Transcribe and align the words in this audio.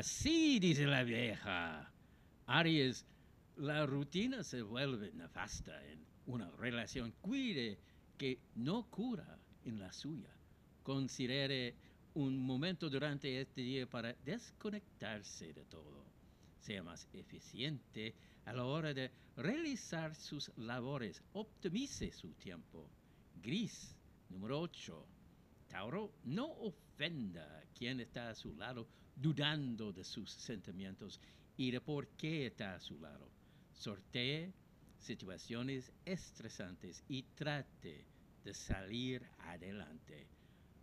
Así 0.00 0.58
dice 0.60 0.86
la 0.86 1.02
vieja. 1.02 1.92
Aries, 2.46 3.04
la 3.58 3.84
rutina 3.84 4.42
se 4.42 4.62
vuelve 4.62 5.12
nefasta 5.12 5.86
en 5.88 6.02
una 6.24 6.50
relación. 6.52 7.12
Cuide 7.20 7.78
que 8.16 8.38
no 8.54 8.88
cura 8.88 9.38
en 9.66 9.78
la 9.78 9.92
suya. 9.92 10.34
Considere 10.82 11.74
un 12.14 12.38
momento 12.38 12.88
durante 12.88 13.42
este 13.42 13.60
día 13.60 13.86
para 13.86 14.14
desconectarse 14.24 15.52
de 15.52 15.66
todo. 15.66 16.06
Sea 16.60 16.82
más 16.82 17.06
eficiente 17.12 18.14
a 18.46 18.54
la 18.54 18.64
hora 18.64 18.94
de 18.94 19.10
realizar 19.36 20.14
sus 20.14 20.50
labores. 20.56 21.22
Optimice 21.34 22.10
su 22.10 22.32
tiempo. 22.36 22.88
Gris, 23.42 23.94
número 24.30 24.62
8. 24.62 25.19
Tauro, 25.70 26.12
no 26.24 26.50
ofenda 26.50 27.44
a 27.58 27.62
quien 27.78 28.00
está 28.00 28.28
a 28.28 28.34
su 28.34 28.54
lado 28.56 28.88
dudando 29.14 29.92
de 29.92 30.02
sus 30.02 30.30
sentimientos 30.30 31.20
y 31.56 31.70
de 31.70 31.80
por 31.80 32.08
qué 32.16 32.46
está 32.46 32.74
a 32.74 32.80
su 32.80 32.98
lado. 32.98 33.30
Sortee 33.72 34.52
situaciones 34.98 35.92
estresantes 36.04 37.04
y 37.08 37.22
trate 37.22 38.04
de 38.44 38.52
salir 38.52 39.24
adelante. 39.38 40.26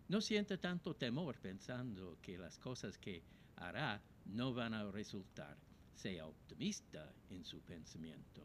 No 0.07 0.21
sienta 0.21 0.57
tanto 0.57 0.95
temor 0.95 1.37
pensando 1.39 2.17
que 2.21 2.37
las 2.37 2.57
cosas 2.57 2.97
que 2.97 3.23
hará 3.57 4.01
no 4.25 4.53
van 4.53 4.73
a 4.73 4.89
resultar. 4.89 5.57
Sea 5.93 6.25
optimista 6.25 7.13
en 7.29 7.43
su 7.43 7.59
pensamiento. 7.61 8.41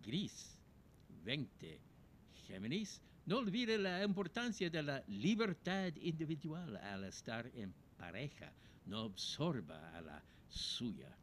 Gris 0.00 0.60
20. 1.24 1.80
Géminis, 2.46 3.00
no 3.24 3.38
olvide 3.38 3.78
la 3.78 4.02
importancia 4.02 4.68
de 4.68 4.82
la 4.82 5.02
libertad 5.06 5.92
individual 5.96 6.76
al 6.76 7.04
estar 7.04 7.46
en 7.54 7.72
pareja. 7.96 8.52
No 8.86 9.02
absorba 9.02 9.96
a 9.96 10.00
la 10.00 10.22
suya. 10.48 11.16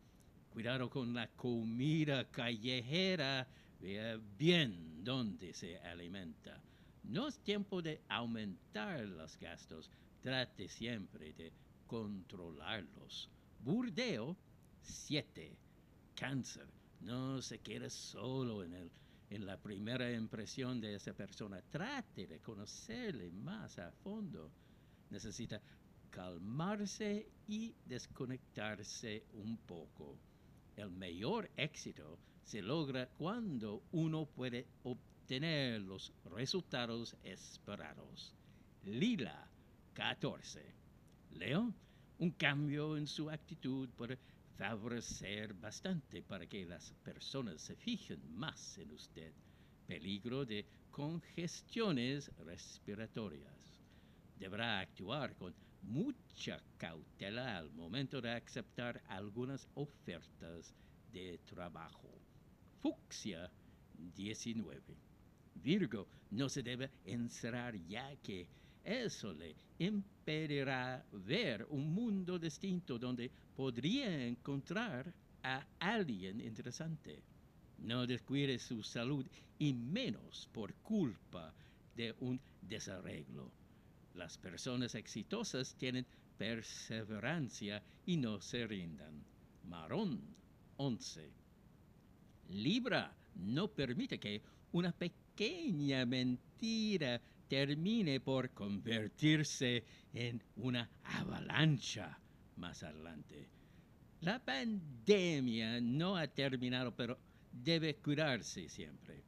Cuidado 0.53 0.89
con 0.89 1.13
la 1.13 1.27
comida 1.27 2.23
callejera. 2.31 3.45
Vea 3.81 4.17
bien 4.37 5.03
dónde 5.03 5.53
se 5.53 5.77
alimenta. 5.79 6.61
No 7.03 7.27
es 7.27 7.37
tiempo 7.39 7.81
de 7.81 8.01
aumentar 8.07 9.01
los 9.01 9.37
gastos. 9.37 9.89
Trate 10.21 10.69
siempre 10.69 11.33
de 11.33 11.51
controlarlos. 11.85 13.29
Burdeo 13.63 14.37
7. 14.83 15.57
Cáncer. 16.15 16.67
No 17.01 17.41
se 17.41 17.59
quede 17.59 17.89
solo 17.89 18.63
en, 18.63 18.73
el, 18.73 18.91
en 19.29 19.45
la 19.45 19.57
primera 19.57 20.11
impresión 20.11 20.81
de 20.81 20.95
esa 20.95 21.13
persona. 21.13 21.61
Trate 21.69 22.27
de 22.27 22.39
conocerle 22.39 23.29
más 23.31 23.77
a 23.79 23.91
fondo. 23.91 24.51
Necesita 25.09 25.61
calmarse 26.09 27.27
y 27.47 27.75
desconectarse 27.85 29.25
un 29.33 29.57
poco. 29.57 30.17
El 30.75 30.91
mayor 30.91 31.49
éxito 31.57 32.19
se 32.43 32.61
logra 32.61 33.07
cuando 33.17 33.83
uno 33.91 34.25
puede 34.25 34.65
obtener 34.83 35.81
los 35.81 36.11
resultados 36.25 37.15
esperados. 37.23 38.33
Lila 38.85 39.47
14. 39.93 40.63
Leo, 41.31 41.73
un 42.17 42.31
cambio 42.31 42.97
en 42.97 43.05
su 43.05 43.29
actitud 43.29 43.89
puede 43.89 44.17
favorecer 44.59 45.53
bastante 45.53 46.21
para 46.21 46.45
que 46.45 46.65
las 46.65 46.91
personas 47.01 47.61
se 47.61 47.77
fijen 47.77 48.19
más 48.37 48.77
en 48.77 48.91
usted. 48.91 49.31
Peligro 49.87 50.45
de 50.45 50.65
congestiones 50.91 52.29
respiratorias. 52.39 53.79
Deberá 54.37 54.81
actuar 54.81 55.33
con 55.37 55.55
mucha 55.83 56.61
cautela 56.77 57.57
al 57.57 57.71
momento 57.71 58.19
de 58.19 58.31
aceptar 58.31 59.01
algunas 59.07 59.65
ofertas 59.75 60.75
de 61.13 61.39
trabajo. 61.45 62.09
Fucsia 62.81 63.49
19. 64.13 64.81
Virgo 65.55 66.05
no 66.31 66.49
se 66.49 66.63
debe 66.63 66.91
encerrar 67.05 67.77
ya 67.87 68.13
que 68.17 68.45
eso 68.89 69.31
le 69.33 69.55
impedirá 69.77 71.05
ver 71.11 71.65
un 71.69 71.93
mundo 71.93 72.39
distinto 72.39 72.97
donde 72.97 73.29
podría 73.55 74.25
encontrar 74.25 75.13
a 75.43 75.63
alguien 75.79 76.41
interesante. 76.41 77.21
No 77.77 78.07
descuide 78.07 78.57
su 78.57 78.81
salud 78.81 79.25
y 79.59 79.73
menos 79.73 80.49
por 80.51 80.73
culpa 80.75 81.53
de 81.95 82.15
un 82.19 82.39
desarreglo. 82.61 83.51
Las 84.15 84.37
personas 84.37 84.95
exitosas 84.95 85.75
tienen 85.75 86.05
perseverancia 86.37 87.83
y 88.07 88.17
no 88.17 88.41
se 88.41 88.65
rindan. 88.65 89.23
Marón 89.65 90.19
11. 90.77 91.29
Libra 92.49 93.15
no 93.35 93.67
permite 93.67 94.19
que 94.19 94.41
una 94.71 94.91
pequeña 94.91 96.05
mentira 96.05 97.21
termine 97.49 98.19
por 98.21 98.51
convertirse 98.51 99.83
en 100.13 100.41
una 100.55 100.89
avalancha 101.03 102.17
más 102.55 102.83
adelante. 102.83 103.49
La 104.21 104.39
pandemia 104.39 105.81
no 105.81 106.15
ha 106.15 106.27
terminado, 106.27 106.95
pero 106.95 107.17
debe 107.51 107.95
cuidarse 107.95 108.69
siempre. 108.69 109.23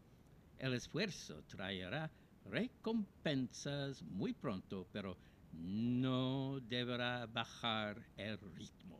El 0.60 0.74
esfuerzo 0.76 1.44
traerá 1.48 2.12
recompensas 2.46 4.04
muy 4.04 4.34
pronto, 4.34 4.88
pero 4.92 5.18
no 5.54 6.60
deberá 6.62 7.26
bajar 7.26 8.06
el 8.18 8.38
ritmo. 8.56 9.00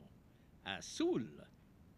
Azul 0.64 1.44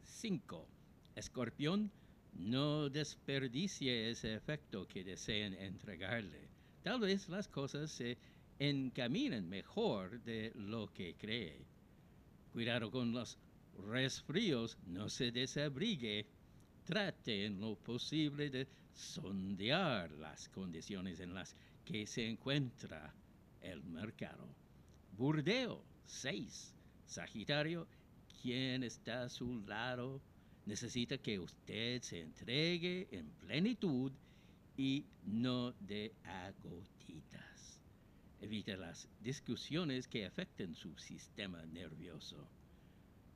5. 0.03 0.67
Escorpión, 1.15 1.91
no 2.33 2.89
desperdicie 2.89 4.09
ese 4.09 4.33
efecto 4.33 4.87
que 4.87 5.03
deseen 5.03 5.53
entregarle. 5.53 6.52
Tal 6.83 6.99
vez 6.99 7.29
las 7.29 7.47
cosas 7.47 7.91
se 7.91 8.17
encaminen 8.59 9.47
mejor 9.47 10.19
de 10.21 10.51
lo 10.55 10.91
que 10.91 11.15
cree. 11.15 11.65
Cuidado 12.51 12.91
con 12.91 13.13
los 13.13 13.37
resfríos, 13.89 14.77
no 14.85 15.07
se 15.07 15.31
desabrigue. 15.31 16.25
Trate 16.83 17.45
en 17.45 17.61
lo 17.61 17.75
posible 17.75 18.49
de 18.49 18.67
sondear 18.93 20.11
las 20.11 20.49
condiciones 20.49 21.21
en 21.21 21.33
las 21.33 21.55
que 21.85 22.05
se 22.05 22.27
encuentra 22.27 23.13
el 23.61 23.81
mercado. 23.83 24.45
Burdeo 25.17 25.81
6. 26.05 26.75
Sagitario, 27.05 27.87
quien 28.41 28.83
está 28.83 29.23
a 29.23 29.29
su 29.29 29.61
lado 29.65 30.21
necesita 30.65 31.17
que 31.17 31.39
usted 31.39 32.01
se 32.01 32.19
entregue 32.19 33.07
en 33.11 33.29
plenitud 33.39 34.11
y 34.77 35.05
no 35.25 35.71
de 35.73 36.13
agotitas. 36.23 37.79
Evite 38.41 38.75
las 38.75 39.07
discusiones 39.21 40.07
que 40.07 40.25
afecten 40.25 40.75
su 40.75 40.97
sistema 40.97 41.65
nervioso. 41.67 42.47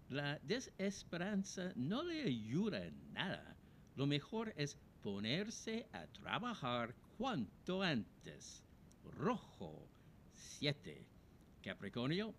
La 0.09 0.39
desesperanza 0.39 1.71
no 1.75 2.03
le 2.03 2.23
ayuda 2.23 2.85
en 2.85 3.13
nada. 3.13 3.55
Lo 3.95 4.05
mejor 4.05 4.53
es 4.57 4.77
ponerse 5.01 5.87
a 5.93 6.07
trabajar 6.07 6.93
cuanto 7.17 7.81
antes. 7.81 8.63
Rojo 9.17 9.87
7. 10.33 11.05
Capricornio, 11.63 12.33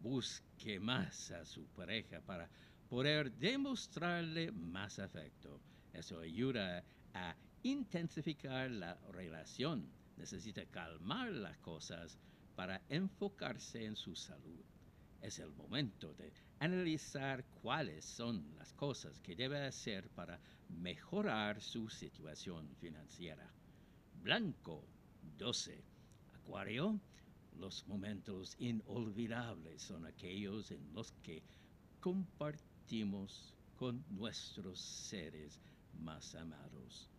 busque 0.00 0.80
más 0.80 1.30
a 1.30 1.44
su 1.44 1.66
pareja 1.68 2.20
para 2.20 2.48
poder 2.88 3.32
demostrarle 3.32 4.50
más 4.52 4.98
afecto. 4.98 5.60
Eso 5.92 6.20
ayuda 6.20 6.84
a 7.14 7.34
intensificar 7.62 8.70
la 8.70 8.94
relación. 9.12 9.88
Necesita 10.16 10.64
calmar 10.66 11.30
las 11.30 11.56
cosas 11.58 12.18
para 12.56 12.82
enfocarse 12.88 13.84
en 13.84 13.96
su 13.96 14.14
salud. 14.14 14.60
Es 15.20 15.38
el 15.38 15.52
momento 15.52 16.12
de 16.14 16.32
analizar 16.58 17.44
cuáles 17.62 18.04
son 18.04 18.44
las 18.56 18.72
cosas 18.72 19.20
que 19.20 19.36
debe 19.36 19.64
hacer 19.64 20.08
para 20.10 20.40
mejorar 20.68 21.60
su 21.60 21.88
situación 21.88 22.68
financiera. 22.80 23.48
Blanco 24.22 24.84
12. 25.38 25.82
Acuario, 26.34 26.98
los 27.58 27.86
momentos 27.86 28.56
inolvidables 28.58 29.82
son 29.82 30.06
aquellos 30.06 30.70
en 30.72 30.92
los 30.92 31.12
que 31.22 31.42
compartimos 32.00 33.54
con 33.76 34.04
nuestros 34.10 34.80
seres 34.80 35.60
más 35.94 36.34
amados 36.34 37.11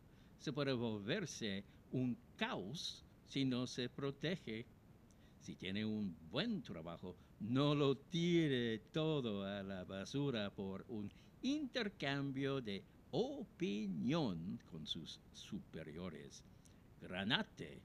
se 0.44 0.52
puede 0.52 0.74
volverse 0.74 1.64
un 1.94 2.18
caos 2.36 3.02
si 3.30 3.46
no 3.46 3.66
se 3.66 3.88
protege. 3.88 4.66
Si 5.40 5.56
tiene 5.56 5.86
un 5.86 6.14
buen 6.30 6.62
trabajo, 6.62 7.16
no 7.40 7.74
lo 7.74 7.96
tire 7.96 8.80
todo 8.92 9.46
a 9.46 9.64
la 9.64 9.86
basura 9.86 10.50
por 10.50 10.84
un 10.90 11.10
intercambio 11.44 12.60
de 12.60 12.84
opinión 13.12 14.60
con 14.70 14.86
sus 14.86 15.18
superiores. 15.32 16.44
Granate 17.02 17.82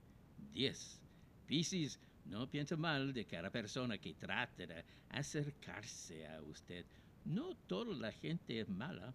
10. 0.53 1.01
Piscis 1.47 2.01
no 2.25 2.51
piensa 2.51 2.77
mal 2.77 3.13
de 3.13 3.25
cada 3.25 3.51
persona 3.51 3.99
que 3.99 4.15
trate 4.15 4.67
de 4.67 4.85
acercarse 5.11 6.27
a 6.27 6.43
usted. 6.43 6.85
no 7.25 7.55
toda 7.69 7.95
la 7.95 8.11
gente 8.11 8.59
es 8.59 8.69
mala. 8.69 9.15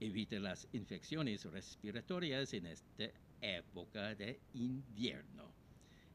Evite 0.00 0.38
las 0.38 0.68
infecciones 0.72 1.44
respiratorias 1.44 2.52
en 2.52 2.66
esta 2.66 3.10
época 3.40 4.14
de 4.14 4.40
invierno. 4.54 5.52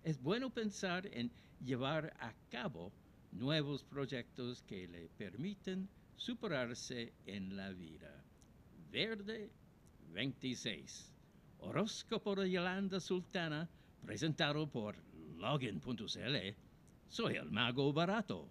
Es 0.04 0.22
bueno 0.22 0.50
pensar 0.50 1.08
en 1.12 1.32
llevar 1.64 2.14
a 2.20 2.34
cabo 2.50 2.92
nuevos 3.32 3.84
proyectos 3.84 4.62
que 4.64 4.88
le 4.88 5.10
permiten 5.10 5.90
superarse 6.16 7.14
en 7.26 7.56
la 7.56 7.72
vida. 7.72 8.24
Verde 8.92 9.52
26. 10.14 11.12
Horóscopo 11.60 12.36
de 12.36 12.52
Yolanda 12.52 13.00
Sultana, 13.00 13.70
presentado 14.06 14.68
por 14.68 14.96
login.cl. 15.38 16.36
Soy 17.10 17.36
el 17.36 17.52
mago 17.52 17.94
barato. 17.94 18.50